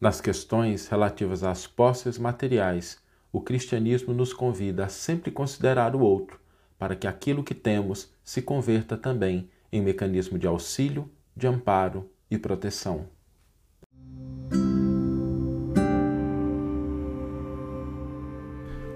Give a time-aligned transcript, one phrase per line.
[0.00, 2.98] Nas questões relativas às posses materiais,
[3.32, 6.38] o cristianismo nos convida a sempre considerar o outro,
[6.78, 12.38] para que aquilo que temos se converta também em mecanismo de auxílio, de amparo e
[12.38, 13.06] proteção.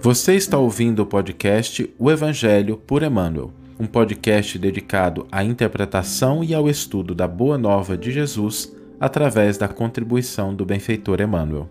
[0.00, 6.55] Você está ouvindo o podcast O Evangelho por Emmanuel, um podcast dedicado à interpretação e
[6.55, 8.73] ao estudo da Boa Nova de Jesus
[9.03, 11.68] através da contribuição do benfeitor Emmanuel.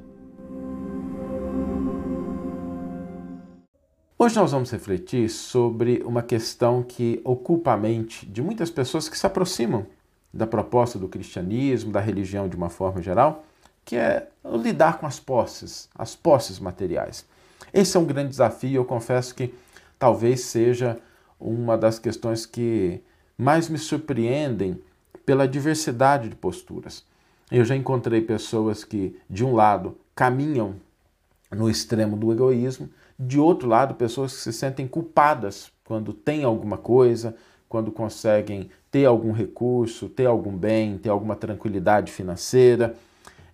[4.20, 9.18] Hoje nós vamos refletir sobre uma questão que ocupa a mente de muitas pessoas que
[9.18, 9.88] se aproximam
[10.34, 13.46] da proposta do cristianismo, da religião de uma forma geral,
[13.86, 17.26] que é lidar com as posses, as posses materiais.
[17.74, 19.54] Esse é um grande desafio, eu confesso que
[19.98, 21.00] talvez seja
[21.40, 23.02] uma das questões que
[23.38, 24.82] mais me surpreendem
[25.26, 27.10] pela diversidade de posturas.
[27.52, 30.76] Eu já encontrei pessoas que, de um lado, caminham
[31.52, 36.78] no extremo do egoísmo, de outro lado, pessoas que se sentem culpadas quando têm alguma
[36.78, 37.36] coisa,
[37.68, 42.96] quando conseguem ter algum recurso, ter algum bem, ter alguma tranquilidade financeira.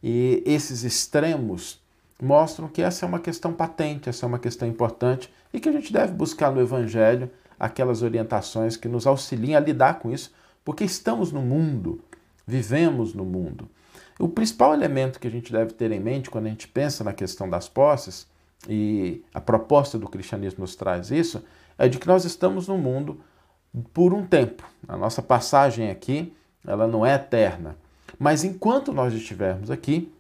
[0.03, 1.81] E esses extremos
[2.21, 5.71] mostram que essa é uma questão patente, essa é uma questão importante e que a
[5.71, 10.31] gente deve buscar no Evangelho aquelas orientações que nos auxiliem a lidar com isso,
[10.63, 11.99] porque estamos no mundo,
[12.45, 13.67] vivemos no mundo.
[14.19, 17.13] O principal elemento que a gente deve ter em mente quando a gente pensa na
[17.13, 18.27] questão das posses,
[18.67, 21.43] e a proposta do cristianismo nos traz isso,
[21.77, 23.19] é de que nós estamos no mundo
[23.93, 24.63] por um tempo.
[24.87, 26.33] A nossa passagem aqui,
[26.65, 27.77] ela não é eterna.
[28.17, 30.11] Mas enquanto nós estivermos aqui,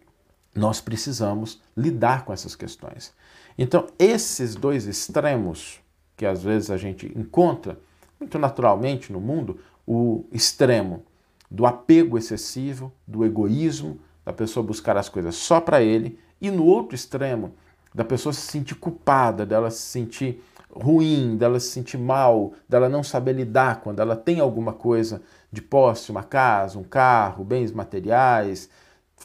[0.53, 3.13] nós precisamos lidar com essas questões.
[3.57, 5.79] Então, esses dois extremos
[6.15, 7.79] que às vezes a gente encontra
[8.19, 11.05] muito naturalmente no mundo, o extremo
[11.49, 16.65] do apego excessivo, do egoísmo, da pessoa buscar as coisas só para ele, e no
[16.65, 17.53] outro extremo,
[17.93, 23.01] da pessoa se sentir culpada, dela se sentir ruim, dela se sentir mal, dela não
[23.01, 25.21] saber lidar quando ela tem alguma coisa
[25.51, 28.69] de posse, uma casa, um carro, bens materiais,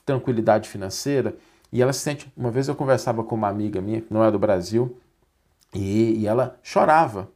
[0.06, 1.36] tranquilidade financeira,
[1.70, 2.32] e ela se sente.
[2.36, 4.96] Uma vez eu conversava com uma amiga minha, que não é do Brasil,
[5.74, 7.28] e, e ela chorava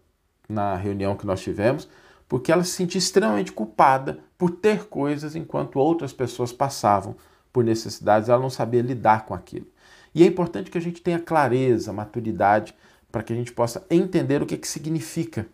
[0.48, 1.88] na reunião que nós tivemos,
[2.28, 7.16] porque ela se sentia extremamente culpada por ter coisas enquanto outras pessoas passavam
[7.52, 9.66] por necessidades, ela não sabia lidar com aquilo.
[10.14, 12.74] E é importante que a gente tenha clareza, maturidade,
[13.10, 15.46] para que a gente possa entender o que, que significa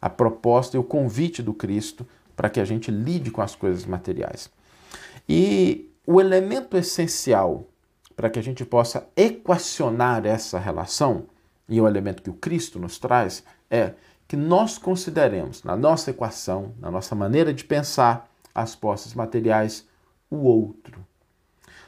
[0.00, 2.06] a proposta e o convite do Cristo
[2.36, 4.50] para que a gente lide com as coisas materiais.
[5.28, 7.66] E o elemento essencial
[8.14, 11.26] para que a gente possa equacionar essa relação,
[11.68, 13.92] e é o elemento que o Cristo nos traz, é
[14.26, 18.27] que nós consideremos na nossa equação, na nossa maneira de pensar
[18.60, 19.86] as posses materiais,
[20.30, 21.06] o outro.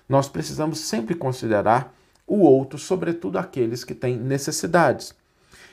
[0.08, 1.94] Nós precisamos sempre considerar
[2.26, 5.14] o outro, sobretudo aqueles que têm necessidades.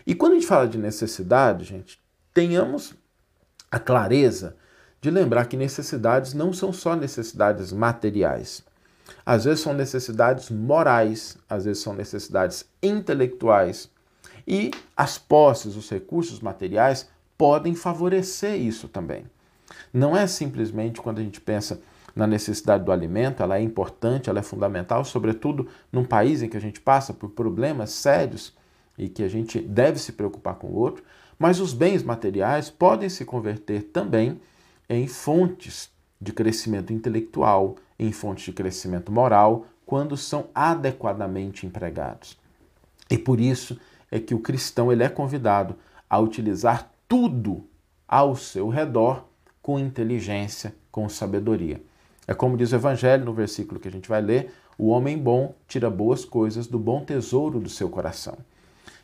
[0.06, 2.00] E quando a gente fala de necessidade, gente,
[2.34, 2.96] tenhamos
[3.70, 4.56] a clareza
[5.00, 8.64] de lembrar que necessidades não são só necessidades materiais.
[9.26, 13.90] Às vezes são necessidades morais, às vezes são necessidades intelectuais,
[14.48, 17.08] e as posses, os recursos materiais
[17.38, 19.26] podem favorecer isso também.
[19.94, 21.82] Não é simplesmente quando a gente pensa
[22.16, 26.58] na necessidade do alimento, ela é importante, ela é fundamental, sobretudo num país em que
[26.58, 28.54] a gente passa por problemas sérios
[28.98, 31.04] e que a gente deve se preocupar com o outro,
[31.38, 34.42] mas os bens materiais podem se converter também
[34.90, 42.38] em fontes de crescimento intelectual, em fontes de crescimento moral, quando são adequadamente empregados.
[43.10, 43.80] E por isso
[44.10, 45.76] é que o cristão ele é convidado
[46.10, 47.64] a utilizar tudo
[48.08, 49.27] ao seu redor
[49.68, 51.84] com inteligência, com sabedoria.
[52.26, 55.54] É como diz o Evangelho no versículo que a gente vai ler: o homem bom
[55.68, 58.38] tira boas coisas do bom tesouro do seu coração.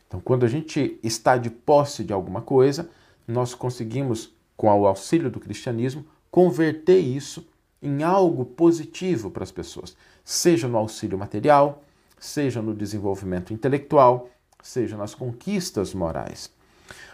[0.07, 2.89] Então, quando a gente está de posse de alguma coisa,
[3.27, 7.45] nós conseguimos, com o auxílio do cristianismo, converter isso
[7.81, 11.83] em algo positivo para as pessoas, seja no auxílio material,
[12.17, 14.29] seja no desenvolvimento intelectual,
[14.61, 16.49] seja nas conquistas morais.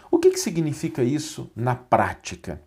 [0.08, 2.60] O que, que significa isso na prática?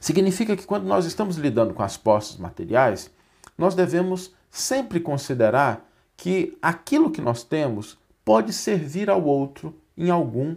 [0.00, 3.10] Significa que quando nós estamos lidando com as posses materiais,
[3.56, 10.56] nós devemos sempre considerar que aquilo que nós temos pode servir ao outro em algum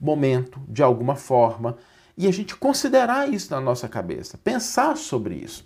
[0.00, 1.76] momento, de alguma forma,
[2.16, 5.64] e a gente considerar isso na nossa cabeça, pensar sobre isso.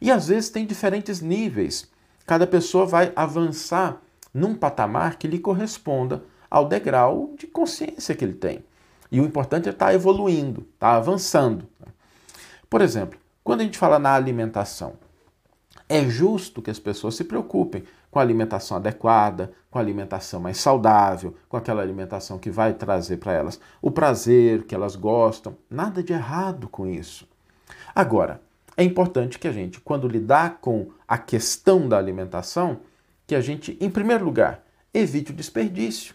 [0.00, 1.90] E às vezes tem diferentes níveis.
[2.26, 4.00] Cada pessoa vai avançar
[4.32, 8.64] num patamar que lhe corresponda ao degrau de consciência que ele tem.
[9.10, 11.68] E o importante é estar tá evoluindo, estar tá avançando.
[12.74, 14.94] Por exemplo, quando a gente fala na alimentação,
[15.88, 20.56] É justo que as pessoas se preocupem com a alimentação adequada, com a alimentação mais
[20.56, 25.56] saudável, com aquela alimentação que vai trazer para elas o prazer que elas gostam.
[25.70, 27.28] Nada de errado com isso.
[27.94, 28.40] Agora,
[28.76, 32.80] é importante que a gente, quando lidar com a questão da alimentação,
[33.24, 36.12] que a gente, em primeiro lugar, evite o desperdício.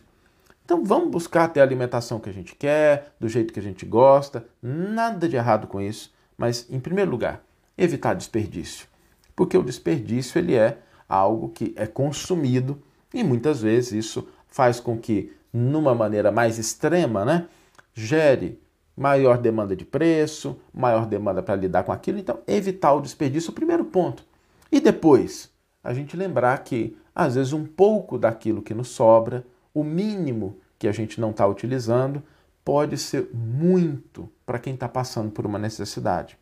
[0.65, 3.85] Então vamos buscar ter a alimentação que a gente quer, do jeito que a gente
[3.85, 7.43] gosta, nada de errado com isso, mas em primeiro lugar,
[7.77, 8.87] evitar desperdício.
[9.35, 10.77] Porque o desperdício ele é
[11.07, 12.81] algo que é consumido
[13.13, 17.47] e muitas vezes isso faz com que, numa maneira mais extrema, né,
[17.93, 18.59] gere
[18.95, 22.19] maior demanda de preço, maior demanda para lidar com aquilo.
[22.19, 24.23] Então, evitar o desperdício é o primeiro ponto.
[24.71, 25.49] E depois,
[25.83, 30.87] a gente lembrar que, às vezes, um pouco daquilo que nos sobra, o mínimo que
[30.87, 32.23] a gente não está utilizando
[32.69, 36.37] pode ser muito para quem está passando por uma necessidade.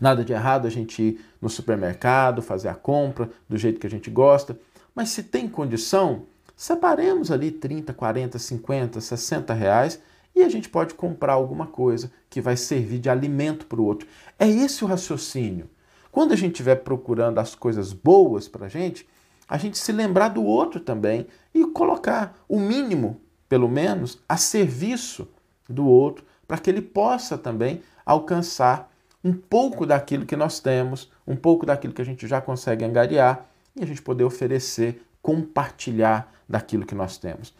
[0.00, 3.90] Nada de errado a gente ir no supermercado, fazer a compra do jeito que a
[3.90, 4.56] gente gosta,
[4.94, 6.22] mas se tem condição,
[6.54, 10.00] separemos ali 30, 40, 50, 60 reais
[10.36, 14.06] e a gente pode comprar alguma coisa que vai servir de alimento para o outro.
[14.38, 15.68] É esse o raciocínio.
[16.12, 19.04] Quando a gente estiver procurando as coisas boas para a gente,
[19.48, 25.28] a gente se lembrar do outro também e colocar o mínimo, pelo menos, a serviço
[25.68, 28.90] do outro, para que ele possa também alcançar
[29.22, 33.46] um pouco daquilo que nós temos, um pouco daquilo que a gente já consegue angariar
[33.74, 37.54] e a gente poder oferecer, compartilhar daquilo que nós temos.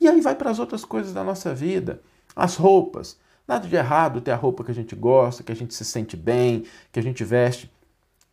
[0.00, 2.00] E aí vai para as outras coisas da nossa vida,
[2.36, 3.18] as roupas.
[3.46, 6.16] Nada de errado ter a roupa que a gente gosta, que a gente se sente
[6.16, 7.70] bem, que a gente veste,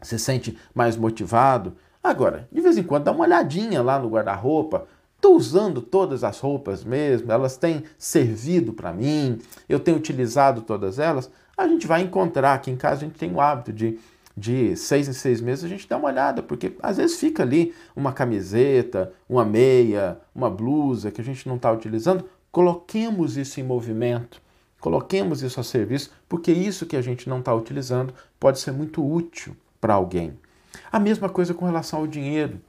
[0.02, 1.76] se sente mais motivado.
[2.04, 4.88] Agora, de vez em quando, dá uma olhadinha lá no guarda-roupa.
[5.26, 11.00] Estou usando todas as roupas mesmo, elas têm servido para mim, eu tenho utilizado todas
[11.00, 11.32] elas.
[11.58, 13.98] A gente vai encontrar aqui em casa, a gente tem o hábito de,
[14.38, 17.74] de seis em seis meses, a gente dá uma olhada, porque às vezes fica ali
[17.96, 22.30] uma camiseta, uma meia, uma blusa que a gente não está utilizando.
[22.52, 24.40] Coloquemos isso em movimento,
[24.80, 29.04] coloquemos isso a serviço, porque isso que a gente não está utilizando pode ser muito
[29.04, 30.38] útil para alguém.
[30.92, 32.62] A mesma coisa com relação ao dinheiro.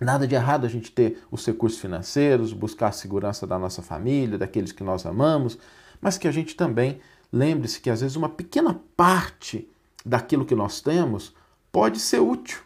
[0.00, 4.38] Nada de errado a gente ter os recursos financeiros, buscar a segurança da nossa família,
[4.38, 5.58] daqueles que nós amamos,
[6.00, 7.00] mas que a gente também
[7.32, 9.68] lembre-se que às vezes uma pequena parte
[10.04, 11.34] daquilo que nós temos
[11.70, 12.60] pode ser útil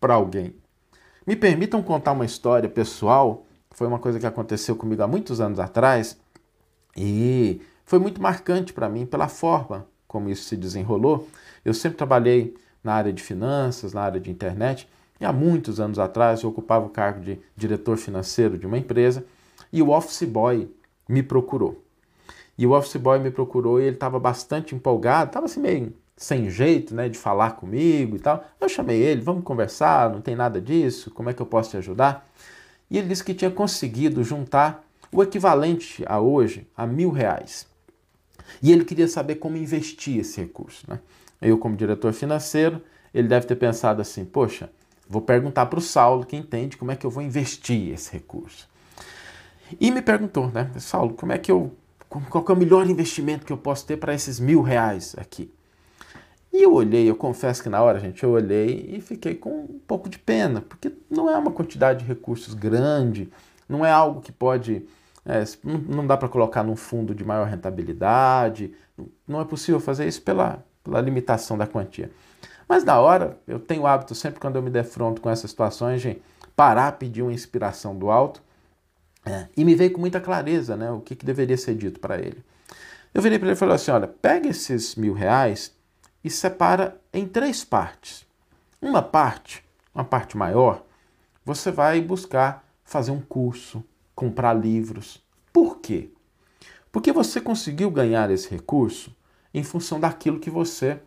[0.00, 0.54] para alguém.
[1.26, 5.58] Me permitam contar uma história pessoal, foi uma coisa que aconteceu comigo há muitos anos
[5.58, 6.18] atrás
[6.96, 11.28] e foi muito marcante para mim pela forma como isso se desenrolou.
[11.64, 14.88] Eu sempre trabalhei na área de finanças, na área de internet.
[15.20, 19.24] E há muitos anos atrás eu ocupava o cargo de diretor financeiro de uma empresa
[19.72, 20.70] e o office boy
[21.08, 21.82] me procurou.
[22.56, 26.50] E o office boy me procurou e ele estava bastante empolgado, estava assim meio sem
[26.50, 28.44] jeito, né, de falar comigo e tal.
[28.60, 31.76] Eu chamei ele, vamos conversar, não tem nada disso, como é que eu posso te
[31.76, 32.28] ajudar?
[32.90, 37.66] E ele disse que tinha conseguido juntar o equivalente a hoje a mil reais.
[38.60, 40.98] E ele queria saber como investir esse recurso, né?
[41.40, 42.82] eu como diretor financeiro,
[43.14, 44.70] ele deve ter pensado assim, poxa,
[45.08, 48.68] vou perguntar para o Saulo que entende como é que eu vou investir esse recurso.
[49.80, 51.72] E me perguntou, né, Saulo, como é que eu,
[52.08, 55.52] qual é o melhor investimento que eu posso ter para esses mil reais aqui?
[56.52, 59.80] E eu olhei, eu confesso que na hora, gente, eu olhei e fiquei com um
[59.86, 63.30] pouco de pena, porque não é uma quantidade de recursos grande,
[63.68, 64.86] não é algo que pode,
[65.26, 68.72] é, não dá para colocar num fundo de maior rentabilidade,
[69.26, 72.10] não é possível fazer isso pela, pela limitação da quantia.
[72.68, 76.02] Mas na hora, eu tenho o hábito, sempre quando eu me defronto com essas situações,
[76.02, 76.20] de
[76.54, 78.42] parar, pedir uma inspiração do alto.
[79.24, 82.18] É, e me veio com muita clareza né, o que, que deveria ser dito para
[82.18, 82.44] ele.
[83.14, 85.74] Eu virei para ele e falei assim: olha, pega esses mil reais
[86.22, 88.26] e separa em três partes.
[88.80, 90.84] Uma parte, uma parte maior,
[91.44, 93.82] você vai buscar fazer um curso,
[94.14, 95.22] comprar livros.
[95.52, 96.10] Por quê?
[96.92, 99.14] Porque você conseguiu ganhar esse recurso
[99.52, 101.00] em função daquilo que você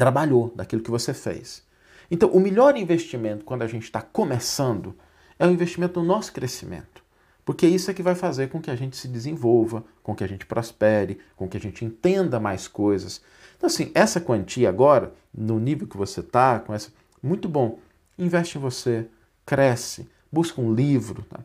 [0.00, 1.62] trabalhou, daquilo que você fez.
[2.10, 4.96] Então, o melhor investimento quando a gente está começando
[5.38, 7.04] é o investimento no nosso crescimento.
[7.44, 10.26] Porque isso é que vai fazer com que a gente se desenvolva, com que a
[10.26, 13.20] gente prospere, com que a gente entenda mais coisas.
[13.58, 16.90] Então, assim, essa quantia agora, no nível que você está, com essa.
[17.22, 17.78] Muito bom.
[18.16, 19.06] Investe em você,
[19.44, 21.26] cresce, busca um livro.
[21.28, 21.40] Tá?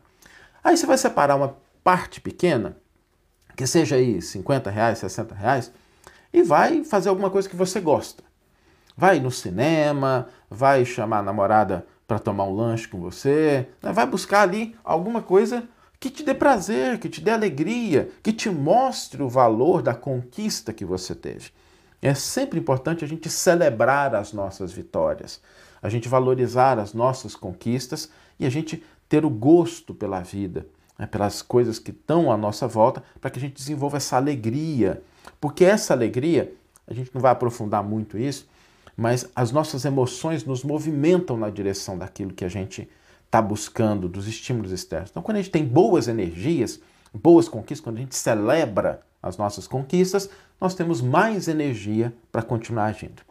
[0.64, 2.74] Aí você vai separar uma parte pequena,
[3.54, 5.70] que seja aí 50 reais, 60 reais,
[6.32, 8.24] e vai fazer alguma coisa que você gosta.
[8.96, 13.92] Vai no cinema, vai chamar a namorada para tomar um lanche com você, né?
[13.92, 15.64] vai buscar ali alguma coisa
[15.98, 20.72] que te dê prazer, que te dê alegria, que te mostre o valor da conquista
[20.72, 21.50] que você teve.
[22.00, 25.40] É sempre importante a gente celebrar as nossas vitórias,
[25.82, 30.66] a gente valorizar as nossas conquistas e a gente ter o gosto pela vida,
[30.98, 35.02] né, pelas coisas que estão à nossa volta, para que a gente desenvolva essa alegria.
[35.40, 36.52] Porque essa alegria,
[36.86, 38.46] a gente não vai aprofundar muito isso,
[38.96, 42.88] mas as nossas emoções nos movimentam na direção daquilo que a gente
[43.26, 45.10] está buscando, dos estímulos externos.
[45.10, 46.80] Então, quando a gente tem boas energias,
[47.12, 52.86] boas conquistas, quando a gente celebra as nossas conquistas, nós temos mais energia para continuar
[52.86, 53.22] agindo.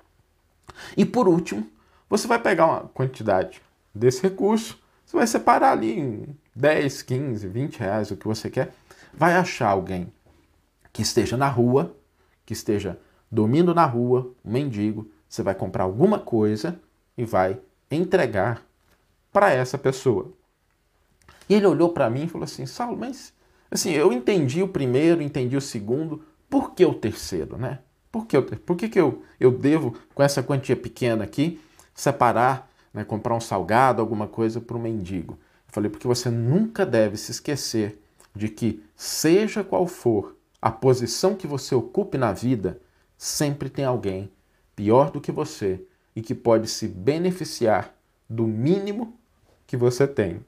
[0.95, 1.67] E por último,
[2.10, 3.62] você vai pegar uma quantidade
[3.93, 8.74] desse recurso, você vai separar ali em 10, 15, 20 reais, o que você quer,
[9.13, 10.12] vai achar alguém
[10.91, 11.95] que esteja na rua,
[12.45, 13.00] que esteja
[13.31, 16.80] dormindo na rua, um mendigo, você vai comprar alguma coisa
[17.18, 17.60] e vai
[17.92, 18.65] entregar
[19.32, 20.32] para essa pessoa.
[21.50, 23.34] E ele olhou para mim e falou assim: Saulo, mas
[23.70, 27.80] assim, eu entendi o primeiro, entendi o segundo, por que o terceiro, né?
[28.12, 31.60] Por que, eu, por que, que eu, eu devo, com essa quantia pequena aqui,
[31.94, 35.34] separar, né, comprar um salgado, alguma coisa para o mendigo?
[35.68, 38.01] Eu falei, porque você nunca deve se esquecer
[38.34, 42.80] de que, seja qual for a posição que você ocupe na vida,
[43.18, 44.32] sempre tem alguém
[44.75, 45.82] pior do que você
[46.15, 47.94] e que pode se beneficiar
[48.29, 49.17] do mínimo
[49.67, 50.44] que você tem.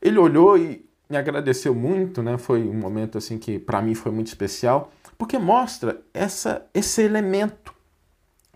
[0.00, 2.36] Ele olhou e me agradeceu muito, né?
[2.38, 7.74] Foi um momento assim que para mim foi muito especial, porque mostra essa esse elemento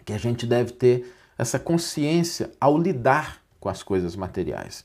[0.05, 4.85] que a gente deve ter essa consciência ao lidar com as coisas materiais.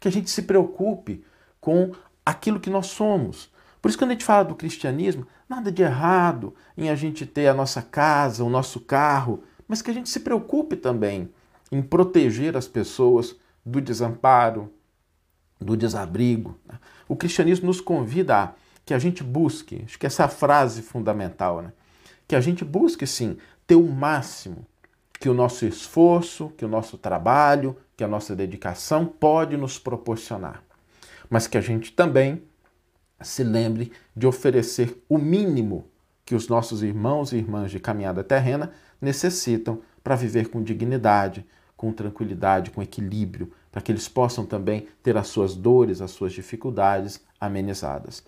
[0.00, 1.24] Que a gente se preocupe
[1.60, 1.92] com
[2.24, 3.50] aquilo que nós somos.
[3.84, 7.48] Por isso, quando a gente fala do cristianismo, nada de errado em a gente ter
[7.48, 11.28] a nossa casa, o nosso carro, mas que a gente se preocupe também
[11.70, 14.72] em proteger as pessoas do desamparo,
[15.60, 16.58] do desabrigo.
[16.66, 16.78] Né?
[17.06, 18.52] O cristianismo nos convida a
[18.86, 21.70] que a gente busque, acho que essa é a frase fundamental, né?
[22.26, 23.36] que a gente busque sim
[23.66, 24.66] ter o máximo
[25.20, 30.64] que o nosso esforço, que o nosso trabalho, que a nossa dedicação pode nos proporcionar,
[31.28, 32.42] mas que a gente também
[33.22, 35.86] se lembre de oferecer o mínimo
[36.24, 41.92] que os nossos irmãos e irmãs de caminhada terrena necessitam para viver com dignidade, com
[41.92, 47.20] tranquilidade, com equilíbrio, para que eles possam também ter as suas dores, as suas dificuldades
[47.40, 48.22] amenizadas.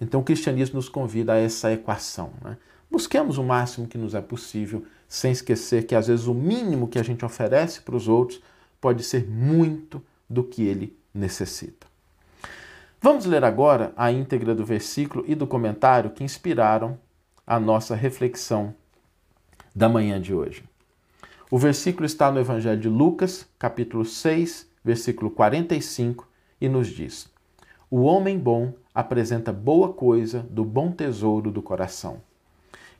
[0.00, 2.32] Então o cristianismo nos convida a essa equação.
[2.42, 2.56] Né?
[2.90, 6.98] Busquemos o máximo que nos é possível, sem esquecer que às vezes o mínimo que
[6.98, 8.40] a gente oferece para os outros
[8.80, 11.89] pode ser muito do que ele necessita.
[13.02, 16.98] Vamos ler agora a íntegra do versículo e do comentário que inspiraram
[17.46, 18.74] a nossa reflexão
[19.74, 20.64] da manhã de hoje.
[21.50, 26.28] O versículo está no Evangelho de Lucas, capítulo 6, versículo 45,
[26.60, 27.32] e nos diz:
[27.90, 32.20] O homem bom apresenta boa coisa do bom tesouro do coração.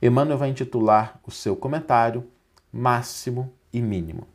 [0.01, 2.25] Emmanuel vai intitular o seu comentário
[2.73, 4.27] Máximo e Mínimo.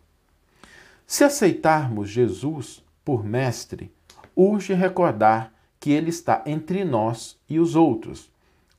[1.04, 3.92] Se aceitarmos Jesus por mestre,
[4.36, 5.55] urge recordar
[5.86, 8.28] que ele está entre nós e os outros,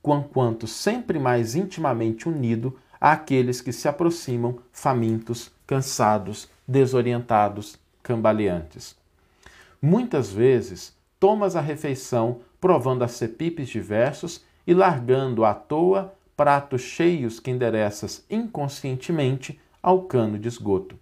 [0.02, 8.94] quanto sempre mais intimamente unido àqueles que se aproximam famintos, cansados, desorientados, cambaleantes.
[9.80, 17.50] Muitas vezes tomas a refeição provando acepipes diversos e largando à toa pratos cheios que
[17.50, 20.94] endereças inconscientemente ao cano de esgoto.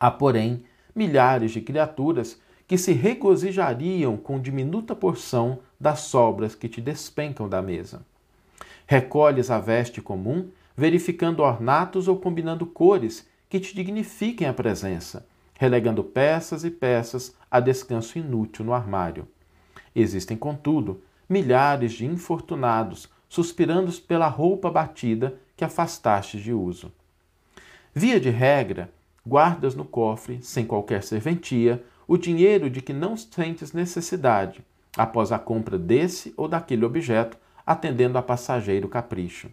[0.00, 6.80] Há, porém, milhares de criaturas que se regozijariam com diminuta porção das sobras que te
[6.80, 8.04] despencam da mesa.
[8.86, 15.26] Recolhes a veste comum verificando ornatos ou combinando cores que te dignifiquem a presença,
[15.58, 19.28] relegando peças e peças a descanso inútil no armário.
[19.94, 26.92] Existem, contudo, milhares de infortunados suspirando pela roupa batida que afastaste de uso.
[27.94, 28.92] Via de regra,
[29.24, 34.64] guardas no cofre, sem qualquer serventia, o dinheiro de que não sentes necessidade,
[34.96, 39.48] após a compra desse ou daquele objeto, atendendo a passageiro capricho.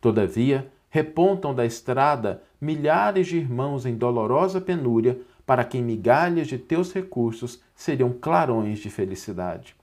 [0.00, 6.92] Todavia, repontam da estrada milhares de irmãos em dolorosa penúria, para quem migalhas de teus
[6.92, 9.76] recursos seriam clarões de felicidade.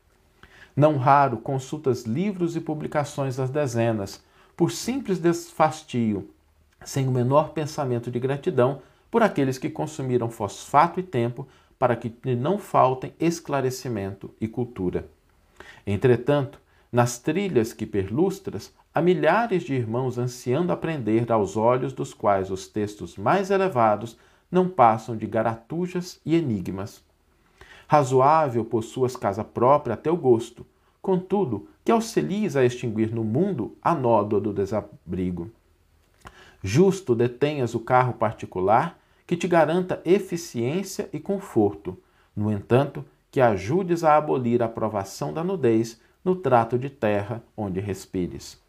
[0.76, 4.22] Não raro consultas livros e publicações das dezenas,
[4.58, 6.30] por simples desfastio,
[6.84, 12.14] sem o menor pensamento de gratidão por aqueles que consumiram fosfato e tempo para que
[12.36, 15.08] não faltem esclarecimento e cultura.
[15.86, 16.60] Entretanto,
[16.92, 22.68] nas trilhas que perlustras, há milhares de irmãos ansiando aprender aos olhos dos quais os
[22.68, 24.18] textos mais elevados
[24.52, 27.04] não passam de garatujas e enigmas.
[27.88, 30.66] Razoável possuas casa própria a teu gosto,
[31.02, 35.52] contudo, que auxilies a extinguir no mundo a nódoa do desabrigo.
[36.62, 41.98] Justo detenhas o carro particular que te garanta eficiência e conforto,
[42.36, 47.80] no entanto, que ajudes a abolir a provação da nudez no trato de terra onde
[47.80, 48.62] respires.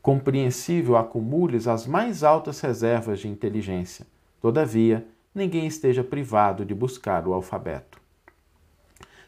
[0.00, 4.06] Compreensível acumules as mais altas reservas de inteligência,
[4.40, 8.00] todavia, ninguém esteja privado de buscar o alfabeto.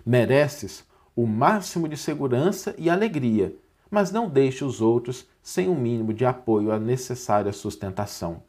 [0.04, 3.54] Mereces o máximo de segurança e alegria,
[3.90, 8.42] mas não deixe os outros sem o um mínimo de apoio à necessária sustentação.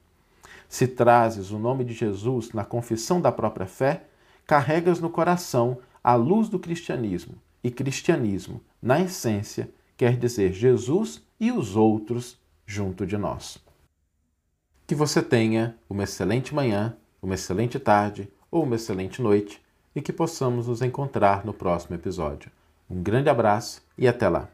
[0.67, 4.03] Se trazes o nome de Jesus na confissão da própria fé,
[4.46, 11.51] carregas no coração a luz do cristianismo, e cristianismo, na essência, quer dizer Jesus e
[11.51, 13.58] os outros junto de nós.
[14.86, 19.62] Que você tenha uma excelente manhã, uma excelente tarde ou uma excelente noite
[19.96, 22.51] e que possamos nos encontrar no próximo episódio.
[22.89, 24.50] Um grande abraço e até lá!